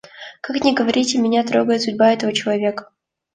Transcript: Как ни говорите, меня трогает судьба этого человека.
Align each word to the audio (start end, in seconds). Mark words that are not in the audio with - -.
Как 0.41 0.63
ни 0.63 0.73
говорите, 0.73 1.19
меня 1.19 1.43
трогает 1.45 1.83
судьба 1.83 2.11
этого 2.11 2.33
человека. 2.33 2.89